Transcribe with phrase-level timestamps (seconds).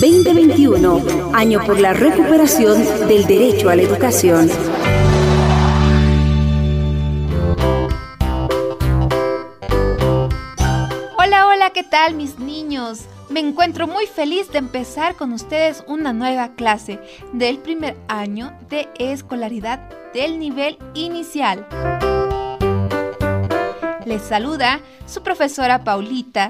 [0.00, 4.48] 2021, año por la recuperación del derecho a la educación.
[11.18, 13.00] Hola, hola, ¿qué tal mis niños?
[13.28, 16.98] Me encuentro muy feliz de empezar con ustedes una nueva clase
[17.34, 19.80] del primer año de escolaridad
[20.14, 21.66] del nivel inicial.
[24.06, 26.48] Les saluda su profesora Paulita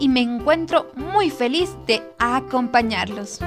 [0.00, 3.38] y me encuentro muy feliz de acompañarlos.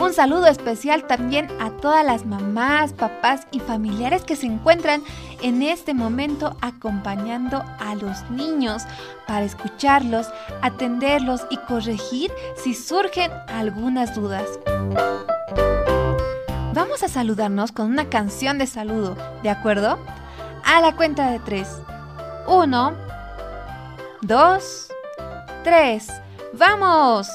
[0.00, 5.02] Un saludo especial también a todas las mamás, papás y familiares que se encuentran
[5.42, 8.84] en este momento acompañando a los niños
[9.26, 10.26] para escucharlos,
[10.62, 14.46] atenderlos y corregir si surgen algunas dudas.
[16.72, 19.98] Vamos a saludarnos con una canción de saludo, ¿de acuerdo?
[20.64, 21.68] A la cuenta de tres.
[22.46, 22.94] Uno,
[24.22, 24.88] dos,
[25.64, 26.08] tres.
[26.52, 27.28] ¡Vamos!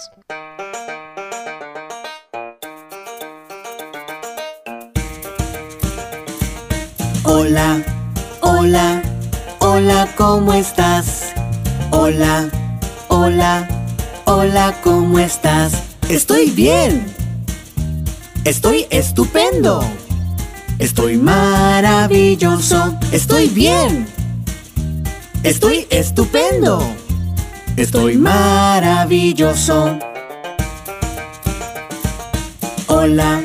[7.23, 7.83] Hola,
[8.41, 9.01] hola,
[9.59, 11.33] hola, ¿cómo estás?
[11.91, 12.49] Hola,
[13.07, 13.67] hola,
[14.25, 15.73] hola, ¿cómo estás?
[16.09, 17.05] Estoy bien.
[18.43, 19.83] Estoy estupendo.
[20.79, 22.97] Estoy maravilloso.
[23.11, 24.12] Estoy bien.
[25.43, 26.81] Estoy estupendo.
[27.75, 29.99] Estoy maravilloso.
[32.87, 33.43] Hola,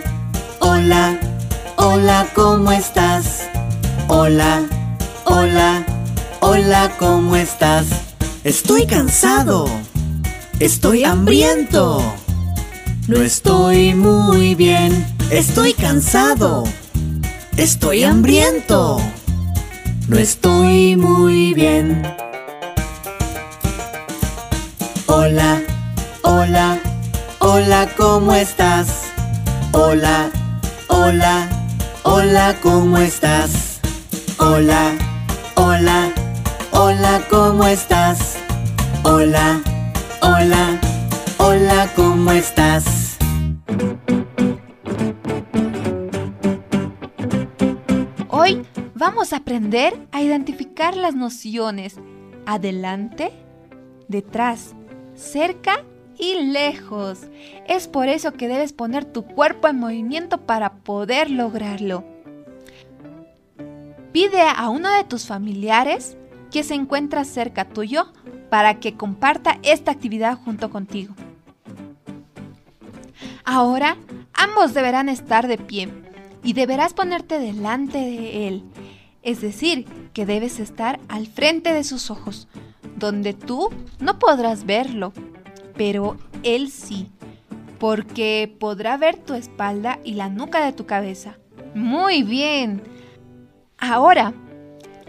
[0.61, 1.19] hola,
[1.75, 3.49] hola, ¿cómo estás?
[4.07, 4.63] Hola,
[5.25, 5.85] hola,
[6.39, 7.87] hola, ¿cómo estás?
[8.45, 9.67] Estoy cansado.
[10.61, 12.01] Estoy hambriento.
[13.09, 15.05] No estoy muy bien.
[15.31, 16.63] Estoy cansado.
[17.57, 19.01] Estoy hambriento.
[20.09, 22.03] No estoy muy bien.
[25.05, 25.61] Hola,
[26.23, 26.81] hola,
[27.41, 29.13] hola, ¿cómo estás?
[29.73, 30.31] Hola,
[30.89, 31.51] hola,
[32.05, 33.81] hola, ¿cómo estás?
[34.39, 34.97] Hola,
[35.57, 36.11] hola,
[36.71, 38.39] hola, ¿cómo estás?
[39.03, 39.61] Hola,
[40.23, 40.81] hola,
[41.37, 43.08] hola, ¿cómo estás?
[49.33, 51.97] Aprender a identificar las nociones
[52.47, 53.33] adelante,
[54.09, 54.75] detrás,
[55.15, 55.85] cerca
[56.19, 57.21] y lejos.
[57.67, 62.05] Es por eso que debes poner tu cuerpo en movimiento para poder lograrlo.
[64.13, 66.17] Pide a uno de tus familiares
[66.51, 68.13] que se encuentra cerca tuyo
[68.51, 71.15] para que comparta esta actividad junto contigo.
[73.45, 73.97] Ahora,
[74.33, 75.89] ambos deberán estar de pie
[76.43, 78.65] y deberás ponerte delante de él.
[79.29, 79.85] Es decir,
[80.15, 82.49] que debes estar al frente de sus ojos,
[82.97, 83.69] donde tú
[84.01, 85.13] no podrás verlo,
[85.77, 87.11] pero él sí,
[87.79, 91.37] porque podrá ver tu espalda y la nuca de tu cabeza.
[91.75, 92.81] Muy bien.
[93.77, 94.33] Ahora,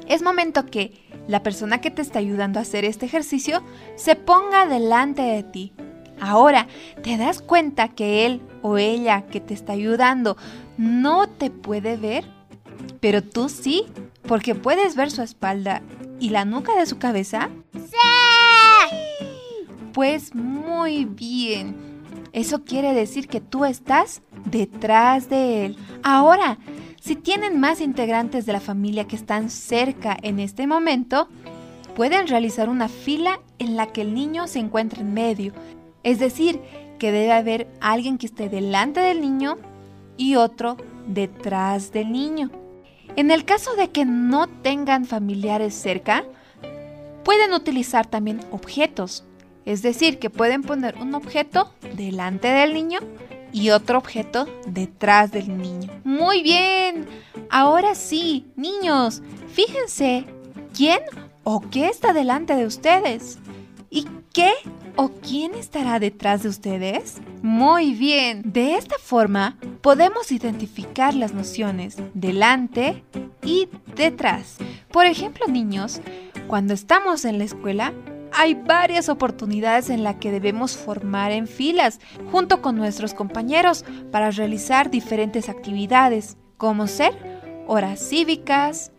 [0.10, 3.64] es momento que la persona que te está ayudando a hacer este ejercicio
[3.96, 5.72] se ponga delante de ti.
[6.20, 6.68] Ahora,
[7.04, 10.36] ¿te das cuenta que él o ella que te está ayudando
[10.78, 12.26] no te puede ver?
[13.00, 13.86] Pero tú sí,
[14.30, 15.82] porque puedes ver su espalda
[16.20, 17.50] y la nuca de su cabeza.
[17.74, 18.96] ¡Sí!
[19.92, 21.76] Pues muy bien.
[22.32, 25.78] Eso quiere decir que tú estás detrás de él.
[26.04, 26.60] Ahora,
[27.02, 31.28] si tienen más integrantes de la familia que están cerca en este momento,
[31.96, 35.54] pueden realizar una fila en la que el niño se encuentra en medio.
[36.04, 36.62] Es decir,
[37.00, 39.56] que debe haber alguien que esté delante del niño
[40.18, 42.52] y otro detrás del niño.
[43.16, 46.24] En el caso de que no tengan familiares cerca,
[47.24, 49.24] pueden utilizar también objetos.
[49.66, 53.00] Es decir, que pueden poner un objeto delante del niño
[53.52, 55.90] y otro objeto detrás del niño.
[56.04, 57.08] Muy bien.
[57.50, 59.22] Ahora sí, niños,
[59.54, 60.26] fíjense
[60.76, 61.00] quién
[61.44, 63.40] o qué está delante de ustedes.
[63.90, 64.52] ¿Y qué
[65.02, 67.22] o quién estará detrás de ustedes?
[67.42, 68.42] Muy bien.
[68.44, 73.06] De esta forma podemos identificar las nociones delante
[73.42, 74.58] y detrás.
[74.92, 76.02] Por ejemplo, niños,
[76.48, 77.94] cuando estamos en la escuela,
[78.34, 84.32] hay varias oportunidades en las que debemos formar en filas junto con nuestros compañeros para
[84.32, 87.14] realizar diferentes actividades, como ser
[87.68, 88.92] horas cívicas,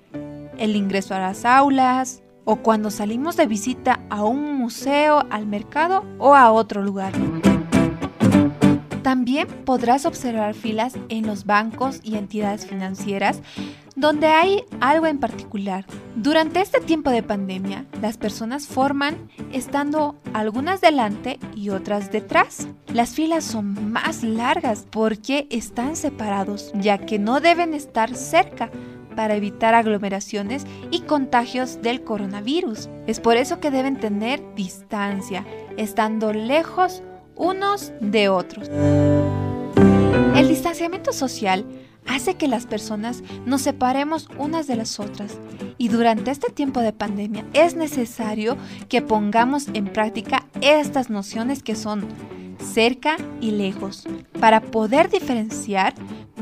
[0.57, 6.05] el ingreso a las aulas o cuando salimos de visita a un museo, al mercado
[6.19, 7.13] o a otro lugar.
[9.05, 13.41] También podrás observar filas en los bancos y entidades financieras
[13.95, 15.85] donde hay algo en particular.
[16.17, 22.67] Durante este tiempo de pandemia, las personas forman estando algunas delante y otras detrás.
[22.93, 28.71] Las filas son más largas porque están separados, ya que no deben estar cerca
[29.17, 32.89] para evitar aglomeraciones y contagios del coronavirus.
[33.07, 35.45] Es por eso que deben tener distancia,
[35.77, 37.03] estando lejos
[37.37, 38.69] unos de otros.
[40.37, 41.65] El distanciamiento social
[42.07, 45.39] hace que las personas nos separemos unas de las otras
[45.79, 48.57] y durante este tiempo de pandemia es necesario
[48.89, 52.07] que pongamos en práctica estas nociones que son
[52.59, 54.05] cerca y lejos
[54.39, 55.95] para poder diferenciar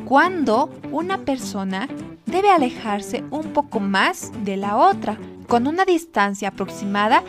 [0.05, 1.89] cuando una persona
[2.29, 7.25] debe alejarse un poco más de la otra con una distancia aproximada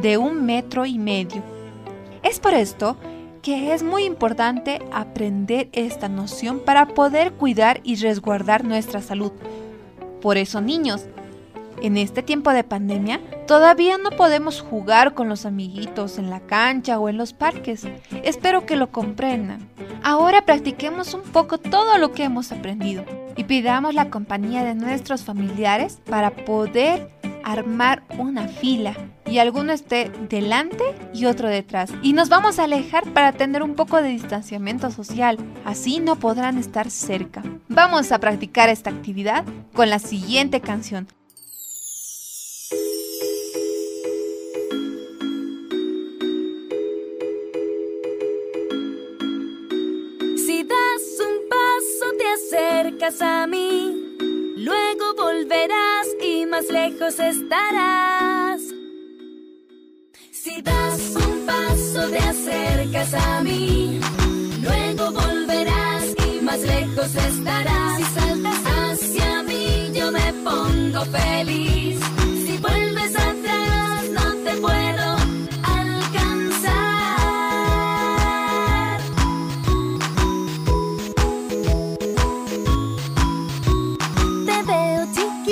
[0.00, 1.42] de un metro y medio.
[2.22, 2.96] Es por esto
[3.42, 9.32] que es muy importante aprender esta noción para poder cuidar y resguardar nuestra salud.
[10.22, 11.04] Por eso, niños,
[11.82, 16.98] en este tiempo de pandemia, todavía no podemos jugar con los amiguitos en la cancha
[16.98, 17.86] o en los parques.
[18.22, 19.68] Espero que lo comprendan.
[20.02, 23.04] Ahora practiquemos un poco todo lo que hemos aprendido
[23.36, 27.10] y pidamos la compañía de nuestros familiares para poder
[27.44, 28.94] armar una fila
[29.26, 31.90] y alguno esté delante y otro detrás.
[32.02, 35.38] Y nos vamos a alejar para tener un poco de distanciamiento social.
[35.64, 37.42] Así no podrán estar cerca.
[37.68, 39.44] Vamos a practicar esta actividad
[39.74, 41.08] con la siguiente canción.
[52.84, 54.14] Acercas a mí,
[54.58, 58.60] luego volverás y más lejos estarás.
[60.30, 64.00] Si das un paso te acercas a mí,
[64.60, 67.96] luego volverás y más lejos estarás.
[67.96, 72.13] Si saltas hacia mí yo me pongo feliz.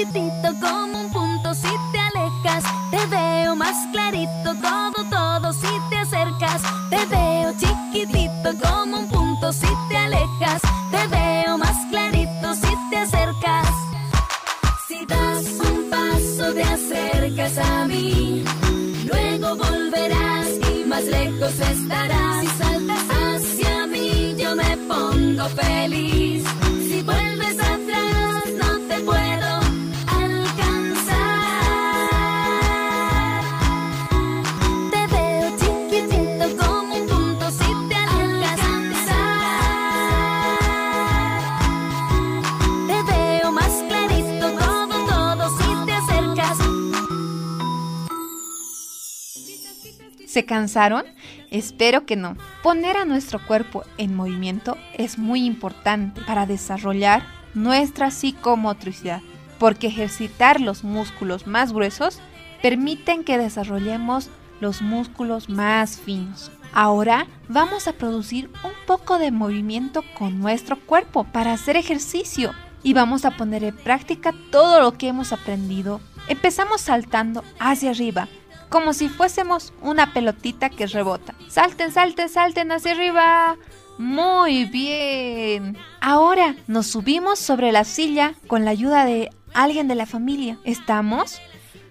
[0.02, 2.64] Chiquitito como un punto si te alejas.
[2.90, 6.62] Te veo más clarito todo, todo si te acercas.
[6.90, 10.60] Te veo chiquitito como un punto si te alejas.
[10.90, 13.68] Te veo más clarito si te acercas.
[14.88, 18.44] Si das un paso te acercas a mí.
[19.04, 22.40] Luego volverás y más lejos estarás.
[22.40, 26.44] Si saltas hacia mí yo me pongo feliz.
[26.88, 29.61] Si vuelves atrás no te puedo
[50.42, 51.04] ¿Se cansaron?
[51.52, 52.36] Espero que no.
[52.64, 57.22] Poner a nuestro cuerpo en movimiento es muy importante para desarrollar
[57.54, 59.20] nuestra psicomotricidad,
[59.60, 62.18] porque ejercitar los músculos más gruesos
[62.60, 66.50] permiten que desarrollemos los músculos más finos.
[66.72, 72.52] Ahora vamos a producir un poco de movimiento con nuestro cuerpo para hacer ejercicio
[72.82, 76.00] y vamos a poner en práctica todo lo que hemos aprendido.
[76.26, 78.26] Empezamos saltando hacia arriba,
[78.72, 81.34] como si fuésemos una pelotita que rebota.
[81.48, 83.56] Salten, salten, salten hacia arriba.
[83.98, 85.76] Muy bien.
[86.00, 90.58] Ahora nos subimos sobre la silla con la ayuda de alguien de la familia.
[90.64, 91.38] ¿Estamos?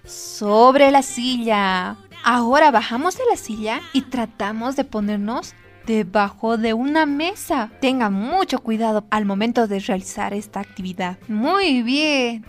[0.05, 1.97] Sobre la silla.
[2.23, 5.53] Ahora bajamos de la silla y tratamos de ponernos
[5.85, 7.69] debajo de una mesa.
[7.79, 11.19] Tenga mucho cuidado al momento de realizar esta actividad.
[11.27, 12.43] Muy bien.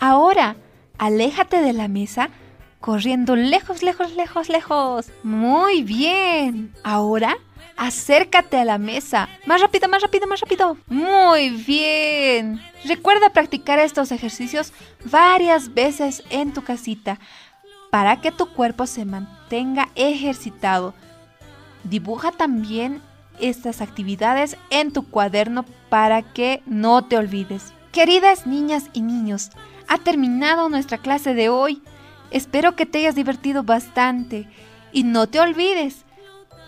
[0.00, 0.56] Ahora,
[0.98, 2.28] aléjate de la mesa
[2.84, 5.06] corriendo lejos, lejos, lejos, lejos.
[5.22, 6.74] Muy bien.
[6.82, 7.34] Ahora,
[7.78, 9.26] acércate a la mesa.
[9.46, 10.76] Más rápido, más rápido, más rápido.
[10.86, 12.60] Muy bien.
[12.84, 14.74] Recuerda practicar estos ejercicios
[15.06, 17.18] varias veces en tu casita
[17.90, 20.92] para que tu cuerpo se mantenga ejercitado.
[21.84, 23.00] Dibuja también
[23.40, 27.72] estas actividades en tu cuaderno para que no te olvides.
[27.92, 29.52] Queridas niñas y niños,
[29.88, 31.82] ha terminado nuestra clase de hoy.
[32.34, 34.48] Espero que te hayas divertido bastante
[34.92, 36.04] y no te olvides,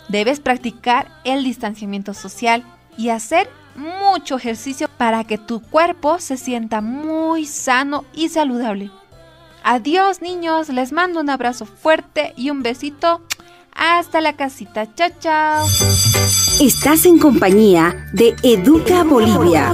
[0.08, 2.62] debes practicar el distanciamiento social
[2.96, 8.92] y hacer mucho ejercicio para que tu cuerpo se sienta muy sano y saludable.
[9.64, 13.20] Adiós niños, les mando un abrazo fuerte y un besito.
[13.74, 15.66] Hasta la casita, chao chao.
[16.60, 19.72] Estás en compañía de Educa Bolivia.